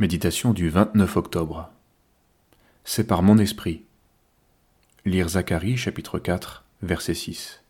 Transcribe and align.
Méditation 0.00 0.52
du 0.52 0.68
29 0.68 1.16
octobre. 1.16 1.72
C'est 2.84 3.08
par 3.08 3.20
mon 3.20 3.36
esprit. 3.36 3.82
Lire 5.04 5.30
Zacharie 5.30 5.76
chapitre 5.76 6.20
4 6.20 6.64
verset 6.82 7.14
6. 7.14 7.64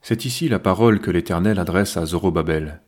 C'est 0.00 0.24
ici 0.26 0.48
la 0.48 0.60
parole 0.60 1.00
que 1.00 1.10
l'Éternel 1.10 1.58
adresse 1.58 1.96
à 1.96 2.06
Zorobabel. 2.06 2.80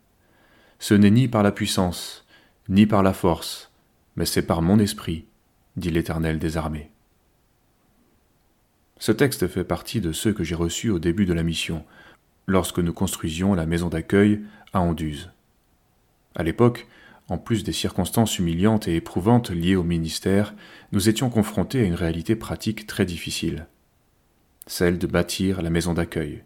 Ce 0.78 0.94
n'est 0.94 1.10
ni 1.10 1.26
par 1.26 1.42
la 1.42 1.50
puissance, 1.50 2.24
ni 2.68 2.86
par 2.86 3.02
la 3.02 3.12
force, 3.12 3.72
mais 4.14 4.26
c'est 4.26 4.46
par 4.46 4.62
mon 4.62 4.78
esprit, 4.78 5.26
dit 5.76 5.90
l'Éternel 5.90 6.38
des 6.38 6.56
armées. 6.56 6.92
Ce 9.00 9.10
texte 9.10 9.48
fait 9.48 9.64
partie 9.64 10.00
de 10.00 10.12
ceux 10.12 10.32
que 10.32 10.44
j'ai 10.44 10.54
reçus 10.54 10.90
au 10.90 11.00
début 11.00 11.26
de 11.26 11.34
la 11.34 11.42
mission, 11.42 11.84
lorsque 12.46 12.78
nous 12.78 12.92
construisions 12.92 13.54
la 13.54 13.66
maison 13.66 13.88
d'accueil 13.88 14.40
à 14.72 14.78
Anduze. 14.82 15.32
À 16.36 16.44
l'époque, 16.44 16.86
en 17.30 17.38
plus 17.38 17.62
des 17.62 17.72
circonstances 17.72 18.38
humiliantes 18.40 18.88
et 18.88 18.96
éprouvantes 18.96 19.50
liées 19.50 19.76
au 19.76 19.84
ministère, 19.84 20.52
nous 20.90 21.08
étions 21.08 21.30
confrontés 21.30 21.80
à 21.80 21.84
une 21.84 21.94
réalité 21.94 22.34
pratique 22.34 22.88
très 22.88 23.06
difficile, 23.06 23.68
celle 24.66 24.98
de 24.98 25.06
bâtir 25.06 25.62
la 25.62 25.70
maison 25.70 25.94
d'accueil. 25.94 26.42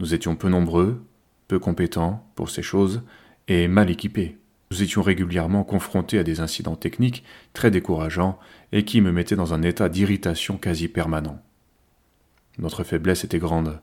Nous 0.00 0.12
étions 0.12 0.34
peu 0.34 0.48
nombreux, 0.48 1.00
peu 1.46 1.60
compétents 1.60 2.28
pour 2.34 2.50
ces 2.50 2.62
choses, 2.62 3.02
et 3.46 3.68
mal 3.68 3.88
équipés. 3.88 4.36
Nous 4.72 4.82
étions 4.82 5.02
régulièrement 5.02 5.62
confrontés 5.62 6.18
à 6.18 6.24
des 6.24 6.40
incidents 6.40 6.74
techniques 6.74 7.22
très 7.52 7.70
décourageants 7.70 8.40
et 8.72 8.84
qui 8.84 9.00
me 9.00 9.12
mettaient 9.12 9.36
dans 9.36 9.54
un 9.54 9.62
état 9.62 9.88
d'irritation 9.88 10.56
quasi 10.56 10.88
permanent. 10.88 11.40
Notre 12.58 12.82
faiblesse 12.82 13.22
était 13.22 13.38
grande, 13.38 13.80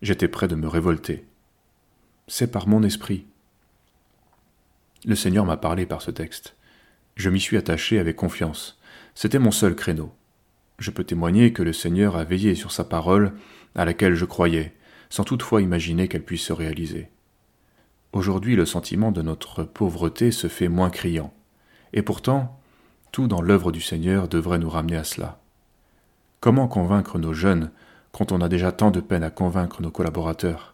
j'étais 0.00 0.28
prêt 0.28 0.48
de 0.48 0.56
me 0.56 0.66
révolter. 0.66 1.24
C'est 2.26 2.50
par 2.50 2.66
mon 2.66 2.82
esprit, 2.82 3.26
le 5.04 5.14
Seigneur 5.16 5.44
m'a 5.44 5.56
parlé 5.56 5.86
par 5.86 6.02
ce 6.02 6.10
texte. 6.10 6.56
Je 7.16 7.28
m'y 7.28 7.40
suis 7.40 7.56
attaché 7.56 7.98
avec 7.98 8.16
confiance. 8.16 8.78
C'était 9.14 9.38
mon 9.38 9.50
seul 9.50 9.74
créneau. 9.74 10.12
Je 10.78 10.90
peux 10.90 11.04
témoigner 11.04 11.52
que 11.52 11.62
le 11.62 11.72
Seigneur 11.72 12.16
a 12.16 12.24
veillé 12.24 12.54
sur 12.54 12.72
sa 12.72 12.84
parole, 12.84 13.32
à 13.74 13.84
laquelle 13.84 14.14
je 14.14 14.24
croyais, 14.24 14.74
sans 15.10 15.24
toutefois 15.24 15.62
imaginer 15.62 16.08
qu'elle 16.08 16.24
puisse 16.24 16.44
se 16.44 16.52
réaliser. 16.52 17.08
Aujourd'hui, 18.12 18.56
le 18.56 18.66
sentiment 18.66 19.12
de 19.12 19.22
notre 19.22 19.64
pauvreté 19.64 20.30
se 20.30 20.46
fait 20.46 20.68
moins 20.68 20.90
criant. 20.90 21.32
Et 21.92 22.02
pourtant, 22.02 22.60
tout 23.10 23.26
dans 23.26 23.42
l'œuvre 23.42 23.72
du 23.72 23.80
Seigneur 23.80 24.28
devrait 24.28 24.58
nous 24.58 24.70
ramener 24.70 24.96
à 24.96 25.04
cela. 25.04 25.40
Comment 26.40 26.68
convaincre 26.68 27.18
nos 27.18 27.34
jeunes 27.34 27.70
quand 28.10 28.32
on 28.32 28.40
a 28.40 28.48
déjà 28.48 28.72
tant 28.72 28.90
de 28.90 29.00
peine 29.00 29.24
à 29.24 29.30
convaincre 29.30 29.82
nos 29.82 29.90
collaborateurs? 29.90 30.71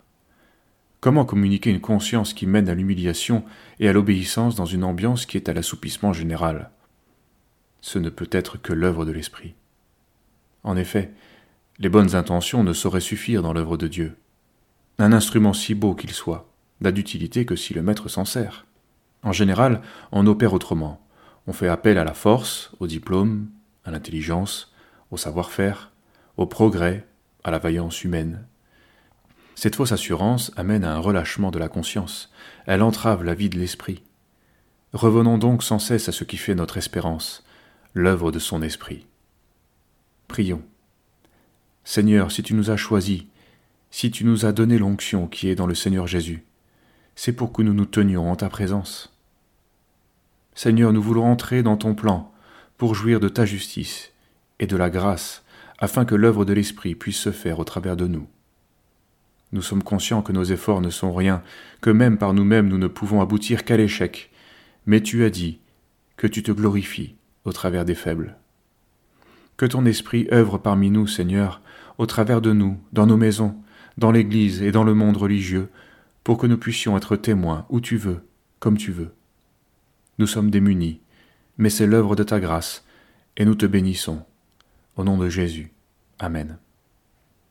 Comment 1.00 1.24
communiquer 1.24 1.70
une 1.70 1.80
conscience 1.80 2.34
qui 2.34 2.46
mène 2.46 2.68
à 2.68 2.74
l'humiliation 2.74 3.44
et 3.78 3.88
à 3.88 3.92
l'obéissance 3.92 4.56
dans 4.56 4.64
une 4.64 4.82
ambiance 4.82 5.26
qui 5.26 5.36
est 5.36 5.48
à 5.48 5.52
l'assoupissement 5.52 6.12
général? 6.12 6.70
Ce 7.80 8.00
ne 8.00 8.10
peut 8.10 8.28
être 8.32 8.60
que 8.60 8.72
l'œuvre 8.72 9.04
de 9.04 9.12
l'Esprit. 9.12 9.54
En 10.64 10.76
effet, 10.76 11.12
les 11.78 11.88
bonnes 11.88 12.16
intentions 12.16 12.64
ne 12.64 12.72
sauraient 12.72 13.00
suffire 13.00 13.42
dans 13.42 13.52
l'œuvre 13.52 13.76
de 13.76 13.86
Dieu. 13.86 14.16
Un 14.98 15.12
instrument 15.12 15.52
si 15.52 15.76
beau 15.76 15.94
qu'il 15.94 16.10
soit 16.10 16.50
n'a 16.80 16.90
d'utilité 16.90 17.46
que 17.46 17.54
si 17.54 17.74
le 17.74 17.82
maître 17.82 18.08
s'en 18.08 18.24
sert. 18.24 18.66
En 19.22 19.32
général, 19.32 19.82
on 20.10 20.26
opère 20.26 20.52
autrement. 20.52 21.00
On 21.46 21.52
fait 21.52 21.68
appel 21.68 21.98
à 21.98 22.04
la 22.04 22.14
force, 22.14 22.72
au 22.80 22.88
diplôme, 22.88 23.48
à 23.84 23.92
l'intelligence, 23.92 24.74
au 25.12 25.16
savoir-faire, 25.16 25.92
au 26.36 26.46
progrès, 26.46 27.06
à 27.44 27.52
la 27.52 27.58
vaillance 27.58 28.02
humaine. 28.02 28.44
Cette 29.58 29.74
fausse 29.74 29.90
assurance 29.90 30.52
amène 30.54 30.84
à 30.84 30.94
un 30.94 31.00
relâchement 31.00 31.50
de 31.50 31.58
la 31.58 31.68
conscience, 31.68 32.30
elle 32.66 32.80
entrave 32.80 33.24
la 33.24 33.34
vie 33.34 33.48
de 33.48 33.58
l'esprit. 33.58 34.04
Revenons 34.92 35.36
donc 35.36 35.64
sans 35.64 35.80
cesse 35.80 36.08
à 36.08 36.12
ce 36.12 36.22
qui 36.22 36.36
fait 36.36 36.54
notre 36.54 36.76
espérance, 36.76 37.42
l'œuvre 37.92 38.30
de 38.30 38.38
son 38.38 38.62
esprit. 38.62 39.08
Prions. 40.28 40.62
Seigneur, 41.82 42.30
si 42.30 42.44
tu 42.44 42.54
nous 42.54 42.70
as 42.70 42.76
choisis, 42.76 43.24
si 43.90 44.12
tu 44.12 44.24
nous 44.24 44.46
as 44.46 44.52
donné 44.52 44.78
l'onction 44.78 45.26
qui 45.26 45.48
est 45.48 45.56
dans 45.56 45.66
le 45.66 45.74
Seigneur 45.74 46.06
Jésus, 46.06 46.44
c'est 47.16 47.32
pour 47.32 47.52
que 47.52 47.62
nous 47.62 47.74
nous 47.74 47.86
tenions 47.86 48.30
en 48.30 48.36
ta 48.36 48.48
présence. 48.48 49.12
Seigneur, 50.54 50.92
nous 50.92 51.02
voulons 51.02 51.26
entrer 51.26 51.64
dans 51.64 51.76
ton 51.76 51.96
plan 51.96 52.32
pour 52.76 52.94
jouir 52.94 53.18
de 53.18 53.28
ta 53.28 53.44
justice 53.44 54.12
et 54.60 54.68
de 54.68 54.76
la 54.76 54.88
grâce, 54.88 55.42
afin 55.80 56.04
que 56.04 56.14
l'œuvre 56.14 56.44
de 56.44 56.52
l'Esprit 56.52 56.94
puisse 56.94 57.18
se 57.18 57.32
faire 57.32 57.58
au 57.58 57.64
travers 57.64 57.96
de 57.96 58.06
nous. 58.06 58.28
Nous 59.52 59.62
sommes 59.62 59.82
conscients 59.82 60.22
que 60.22 60.32
nos 60.32 60.44
efforts 60.44 60.80
ne 60.80 60.90
sont 60.90 61.14
rien, 61.14 61.42
que 61.80 61.90
même 61.90 62.18
par 62.18 62.34
nous-mêmes 62.34 62.68
nous 62.68 62.78
ne 62.78 62.86
pouvons 62.86 63.20
aboutir 63.20 63.64
qu'à 63.64 63.76
l'échec. 63.76 64.30
Mais 64.86 65.00
tu 65.00 65.24
as 65.24 65.30
dit 65.30 65.60
que 66.16 66.26
tu 66.26 66.42
te 66.42 66.52
glorifies 66.52 67.16
au 67.44 67.52
travers 67.52 67.84
des 67.84 67.94
faibles. 67.94 68.36
Que 69.56 69.66
ton 69.66 69.86
esprit 69.86 70.28
œuvre 70.32 70.58
parmi 70.58 70.90
nous, 70.90 71.06
Seigneur, 71.06 71.62
au 71.96 72.06
travers 72.06 72.40
de 72.40 72.52
nous, 72.52 72.78
dans 72.92 73.06
nos 73.06 73.16
maisons, 73.16 73.56
dans 73.96 74.12
l'Église 74.12 74.62
et 74.62 74.70
dans 74.70 74.84
le 74.84 74.94
monde 74.94 75.16
religieux, 75.16 75.68
pour 76.22 76.38
que 76.38 76.46
nous 76.46 76.58
puissions 76.58 76.96
être 76.96 77.16
témoins 77.16 77.66
où 77.70 77.80
tu 77.80 77.96
veux, 77.96 78.22
comme 78.60 78.76
tu 78.76 78.92
veux. 78.92 79.14
Nous 80.18 80.26
sommes 80.26 80.50
démunis, 80.50 81.00
mais 81.56 81.70
c'est 81.70 81.86
l'œuvre 81.86 82.14
de 82.14 82.22
ta 82.22 82.38
grâce, 82.38 82.84
et 83.36 83.44
nous 83.44 83.54
te 83.54 83.66
bénissons. 83.66 84.22
Au 84.96 85.04
nom 85.04 85.16
de 85.16 85.28
Jésus. 85.28 85.72
Amen. 86.18 86.58